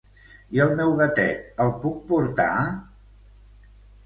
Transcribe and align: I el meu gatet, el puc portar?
I 0.57 0.61
el 0.63 0.71
meu 0.79 0.93
gatet, 1.01 1.43
el 1.67 1.69
puc 1.83 2.01
portar? 2.13 2.49